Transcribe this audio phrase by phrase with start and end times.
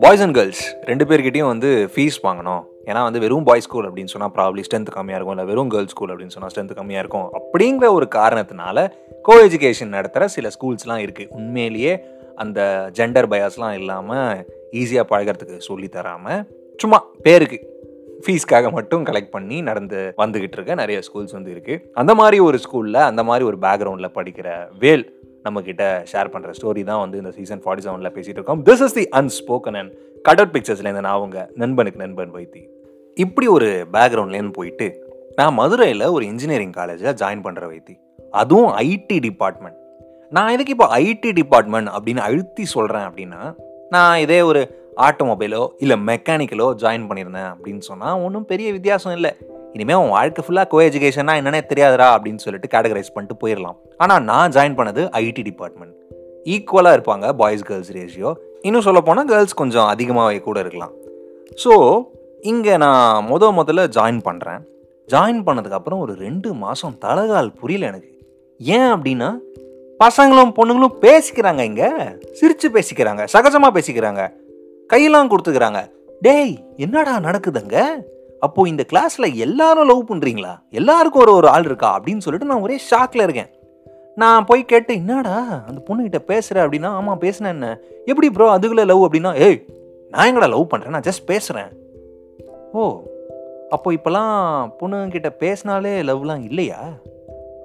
[0.00, 2.62] Boys and girls ரெண்டு பேர்கிட்டையும் வந்து fees வாங்கணும்.
[2.84, 6.16] ஏன்னா வந்து வெறும் பாய்ஸ் ஸ்கூல் அப்படின்னு சொன்னால் ப்ராப்ளி ஸ்ட்ரென்த் கம்மியாக இருக்கும் இல்லை வெறும் கேர்ள்ஸ் ஸ்கூல்
[6.16, 7.30] அப்படின்னு சொன்னால் ஸ்ட்ரென்த் கம்மியாக இருக்கும்.
[7.38, 12.04] அப்படிங்கிற ஒரு காரணத்தினால கோ எஜுகேஷன் நடத்துகிற சில ஸ்கூல்ஸ்லாம் இருக்குது உண்மையிலேயே
[12.34, 17.76] அந்த ஜெண்டர் பயாஸ்லாம் இல்லாமல் ஈஸியாக பழகிறதுக்கு சொல்லி தராமல் சும்மா பேருக்கு
[18.26, 22.94] ஃபீஸ்க்காக மட்டும் கலெக்ட் பண்ணி நடந்து வந்துக்கிட்டு இருக்க நிறைய ஸ்கூல்ஸ் வந்து இருக்குது அந்த மாதிரி ஒரு ஸ்கூலில்
[22.94, 25.16] அந்த மாதிரி ஒரு பேக்ரவுண்டில் படிக்கிற வேல்
[25.48, 28.62] நம்ம கிட்ட ஷேர் பண்ணுற ஸ்டோரி தான் வந்து இந்த சீசன் ஃபார்ட்டி செவனில் பேசிகிட்டு இருக்கோம்.
[28.68, 29.92] This is the unspoken and
[30.28, 32.62] cut பிக்சர்ஸ்லேருந்து நான் அவங்க நண்பனுக்கு நண்பன் வைத்தி.
[33.16, 34.88] இப்படி ஒரு பேக்ரவுண்ட்லேருந்து போயிட்டு
[35.38, 37.94] நான் மதுரையில் ஒரு இன்ஜினியரிங் காலேஜில் ஜாயின் பண்ணுற வைத்தி.
[38.40, 39.78] அதுவும் ஐடி டிபார்ட்மெண்ட்
[40.36, 43.42] நான் எதுக்கு இப்போ ஐடி டிபார்ட்மெண்ட் அப்படின்னு அழுத்தி சொல்கிறேன் அப்படின்னா
[43.94, 44.62] நான் இதே ஒரு
[45.06, 49.32] ஆட்டோமொபைலோ இல்லை மெக்கானிக்கலோ ஜாயின் பண்ணியிருந்தேன் அப்படின்னு சொன்னால் ஒன்றும் பெரிய வித்தியாசம் இல்லை.
[49.76, 54.52] இனிமேல் உன் வாழ்க்கை ஃபுல்லாக கோ எஜுகேஷன்னா என்னன்னே தெரியாதரா அப்படின்னு சொல்லிட்டு கேட்டகரைஸ் பண்ணிட்டு போயிடலாம் ஆனால் நான்
[54.56, 55.94] ஜாயின் பண்ணது ஐடி டிபார்ட்மெண்ட்
[56.54, 58.30] ஈக்குவலாக இருப்பாங்க பாய்ஸ் கேர்ள்ஸ் ரேஷியோ
[58.66, 60.92] இன்னும் சொல்ல போனால் கேர்ள்ஸ் கொஞ்சம் அதிகமாகவே கூட இருக்கலாம்.
[61.62, 61.72] ஸோ
[62.50, 64.62] இங்கே நான் முத முதல்ல ஜாயின் பண்ணுறேன்
[65.12, 68.10] ஜாயின் பண்ணதுக்கப்புறம் ஒரு ரெண்டு மாதம் தலகால் புரியல எனக்கு.
[68.60, 69.30] ஏன் அப்படின்னா
[70.04, 71.88] பசங்களும் பொண்ணுங்களும் பேசிக்கிறாங்க இங்கே.
[72.40, 74.22] சிரித்து பேசிக்கிறாங்க சகஜமாக பேசிக்கிறாங்க.
[74.92, 75.80] கையெல்லாம் கொடுத்துக்கிறாங்க.
[76.26, 77.76] டேய் என்னடா நடக்குதுங்க
[78.40, 80.58] அப்போ இந்த கிளாஸ்ல எல்லாரும் லவ் பண்றீங்களா?
[80.70, 82.00] எல்லாருக்கும் ஒரு ஒரு ஆள் இருக்கா?
[82.00, 83.50] அப்படின்னு சொல்லிட்டு நான் ஒரே ஷாக்ல இருக்கேன்.
[84.14, 87.80] நான் போய் கேட்டு என்னடா அந்த பொண்ணுகிட்ட பேசுற அப்படின்னா ஆமா பேசினேன் என்ன?
[88.04, 89.64] எப்படி ப்ரோ அதுக்குள்ள லவ் அப்படின்னா ஏய்
[90.10, 90.90] நான் எங்கடா லவ் பண்றேன்?
[90.90, 91.70] நான் ஜஸ்ட் பேசுறேன்.
[92.72, 93.02] ஓ
[93.70, 96.80] அப்போ இப்போலாம் பொண்ணுங்கிட்ட பேசினாலே லவ்லாம் இல்லையா?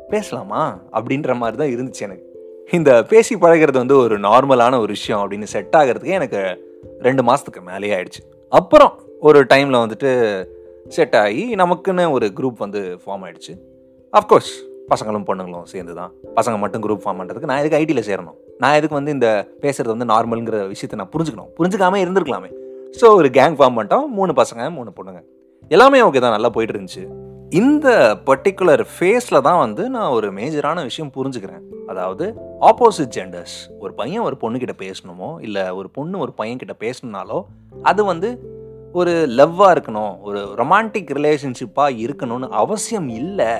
[0.09, 0.79] பேசலாமா?
[0.91, 2.31] அப்படின்ற மாதிரி தான் இருந்துச்சு எனக்கு.
[2.71, 7.95] இந்த பேசி பழகிறது வந்து ஒரு நார்மலான ஒரு விஷயம் அப்படின்னு செட் ஆகிறதுக்கு எனக்கு ரெண்டு மாதத்துக்கு மேலேயே
[7.95, 8.21] ஆயிடுச்சு.
[8.49, 10.11] அப்புறம் ஒரு டைமில் வந்துட்டு
[10.91, 13.53] செட் ஆகி நமக்குன்னு ஒரு குரூப் வந்து ஃபார்ம் ஆயிடுச்சு.
[14.13, 14.51] அஃப்கோர்ஸ்
[14.91, 18.37] பசங்களும் பொண்ணுங்களும் சேர்ந்து தான் பசங்க மட்டும் குரூப் ஃபார்ம் பண்ணுறதுக்கு நான் எதுக்கு ஐடியில் சேரணும்?
[18.59, 21.51] நான் எதுக்கு வந்து இந்த பேசுறது வந்து நார்மலுங்கிற விஷயத்தை நான் புரிஞ்சுக்கணும்?
[21.59, 22.49] புரிஞ்சுக்காம இருந்திருக்கலாமே.
[22.99, 24.07] ஸோ ஒரு கேங் ஃபார்ம் பண்ணிட்டோம்.
[24.17, 25.21] மூணு பசங்க மூணு பொண்ணுங்க.
[25.71, 26.35] எல்லாமே ஓகே தான்.
[26.37, 27.03] நல்லா போயிட்டு இருந்துச்சு.
[27.51, 27.87] இந்த
[28.27, 31.63] பர்டிகுலர் ஃபேஸில் தான் வந்து நான் ஒரு மேஜரான விஷயம் புரிஞ்சுக்கிறேன்.
[31.91, 32.25] அதாவது
[32.69, 37.39] ஆப்போசிட் ஜெண்டர்ஸ் ஒரு பையன் ஒரு பொண்ணுக்கிட்ட பேசணுமோ இல்லை ஒரு பொண்ணு ஒரு பையன்கிட்ட பேசணுனாலோ
[37.83, 38.29] அது வந்து
[38.93, 43.51] ஒரு லவ்வாக இருக்கணும் ஒரு ரொமான்டிக் ரிலேஷன்ஷிப்பாக இருக்கணும்னு அவசியம் இல்லை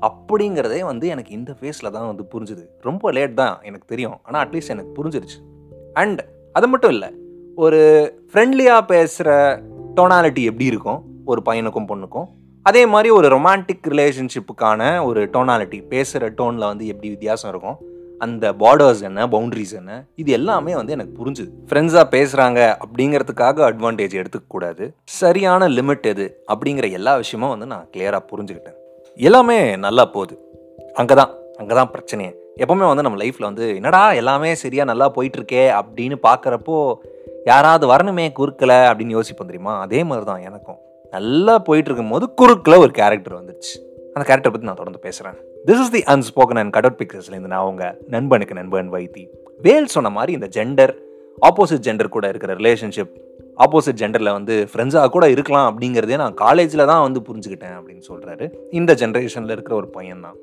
[0.00, 2.64] அப்படிங்கிறதே வந்து எனக்கு இந்த ஃபேஸில் தான் வந்து புரிஞ்சுது.
[2.80, 4.18] ரொம்ப லேட் தான் எனக்கு தெரியும்.
[4.22, 5.38] ஆனால் அட்லீஸ்ட் எனக்கு புரிஞ்சிருச்சு.
[5.92, 6.20] அண்ட்
[6.52, 7.08] அது மட்டும் இல்லை
[7.56, 7.80] ஒரு
[8.32, 9.62] ஃப்ரெண்ட்லியாக பேசுகிற
[9.94, 11.04] டோனாலிட்டி எப்படி இருக்கும்?
[11.24, 12.26] ஒரு பையனுக்கும் பொண்ணுக்கும்.
[12.62, 17.78] அதே மாதிரி ஒரு ரொமான்டிக் ரிலேஷன்ஷிப்புக்கான ஒரு டோனாலிட்டி பேசுகிற டோனில் வந்து எப்படி வித்தியாசம் இருக்கும்?
[18.24, 21.50] அந்த பார்டர்ஸ் என்ன பவுண்ட்ரிஸ் என்ன இது எல்லாமே வந்து எனக்கு புரிஞ்சுது.
[21.70, 24.84] ஃப்ரெண்ட்ஸாக பேசுகிறாங்க அப்படிங்கிறதுக்காக அட்வான்டேஜ் எடுத்துக்கக்கூடாது
[25.20, 28.78] சரியான லிமிட் எது அப்படிங்கிற எல்லா விஷயமும் வந்து நான் கிளியராக புரிஞ்சுக்கிட்டேன்.
[29.28, 30.36] எல்லாமே நல்லா போகுது.
[31.00, 32.32] அங்கே தான் அங்கே தான் பிரச்சனையே.
[32.62, 36.76] எப்போவுமே வந்து நம்ம லைஃப்பில் வந்து என்னடா எல்லாமே சரியாக நல்லா போயிட்டுருக்கே அப்படின்னு பார்க்குறப்போ
[37.50, 39.74] யாராவது வரணுமே குறுக்கலை அப்படின்னு யோசிப்போம் தெரியுமா?
[39.86, 40.80] அதே மாதிரி தான் எனக்கும்.
[41.16, 43.74] நல்லா போயிட்டு இருக்கும்போது குறுக்கில் ஒரு கேரக்டர் வந்துருச்சு.
[44.14, 45.36] அந்த கேரக்டர் பற்றி நான் தொடர்ந்து பேசுகிறேன்
[45.66, 49.26] this is the unspoken and cutout பிக்சர்ஸ்லேருந்து நான் அவங்க நண்பனுக்கு நண்பன் வைத்தி.
[49.62, 50.92] வேல் சொன்ன மாதிரி இந்த ஜெண்டர்
[51.48, 53.12] ஆப்போசிட் ஜெண்டர் கூட இருக்கிற ரிலேஷன்ஷிப்
[53.56, 58.94] ஆப்போசிட் ஜெண்டரில் வந்து ஃப்ரெண்ட்ஸாக கூட இருக்கலாம் அப்படிங்கிறதே நான் காலேஜில் தான் வந்து புரிஞ்சுக்கிட்டேன் அப்படின்னு சொல்கிறாரு இந்த
[58.94, 60.36] ஜென்ரேஷனில் இருக்கிற ஒரு பையன் தான்.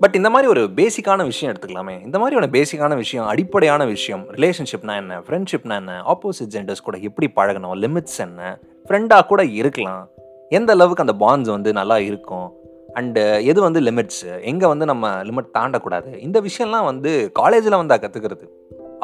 [0.00, 2.04] பட் இந்த மாதிரி ஒரு பேசிக்கான விஷயம் எடுத்துக்கலாமே.
[2.04, 7.76] இந்த மாதிரியான பேசிக்கான விஷயம் அடிப்படையான விஷயம் ரிலேஷன்ஷிப்னா என்ன ஃப்ரெண்ட்ஷிப்னா என்ன ஆப்போசிட் ஜெண்டர்ஸ் கூட எப்படி பழகணும்
[7.84, 8.58] லிமிட்ஸ் என்ன
[8.88, 10.08] ஃப்ரெண்டாக கூட இருக்கலாம்.
[10.48, 12.48] எந்த அளவுக்கு அந்த பாண்ட்ஸ் வந்து நல்லா இருக்கும்
[12.98, 14.24] அண்டு எது வந்து லிமிட்ஸ்?
[14.50, 16.10] எங்கே வந்து நம்ம லிமிட் தாண்டக்கூடாது?
[16.26, 18.46] இந்த விஷயம்லாம் வந்து காலேஜில் வந்தால் கற்றுக்கிறது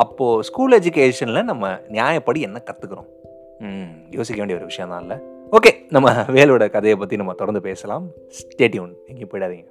[0.05, 3.09] அப்போது ஸ்கூல் எஜுகேஷனில் நம்ம நியாயப்படி என்ன கற்றுக்குறோம்
[4.19, 5.19] யோசிக்க வேண்டிய ஒரு விஷயம் தான் இல்லை?
[5.57, 8.07] ஓகே நம்ம வேலோட கதையை பற்றி நம்ம தொடர்ந்து பேசலாம்.
[8.39, 9.69] ஸ்டேட்யூன் எங்கேயும் போயிடாதீங்க.